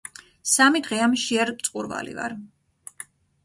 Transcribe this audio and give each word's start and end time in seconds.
–სამი 0.51 0.81
დღეა 0.87 1.09
მშიერ-მწყურვალი 1.11 2.19
ვარ! 2.19 2.37